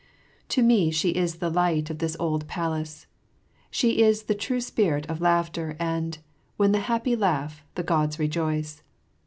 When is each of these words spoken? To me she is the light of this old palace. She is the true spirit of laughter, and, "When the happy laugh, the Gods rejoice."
To 0.49 0.63
me 0.63 0.89
she 0.89 1.09
is 1.09 1.35
the 1.35 1.51
light 1.51 1.91
of 1.91 1.99
this 1.99 2.17
old 2.19 2.47
palace. 2.47 3.05
She 3.69 4.01
is 4.01 4.23
the 4.23 4.33
true 4.33 4.59
spirit 4.59 5.05
of 5.05 5.21
laughter, 5.21 5.75
and, 5.79 6.17
"When 6.57 6.71
the 6.71 6.79
happy 6.89 7.15
laugh, 7.15 7.61
the 7.75 7.83
Gods 7.83 8.17
rejoice." 8.17 8.81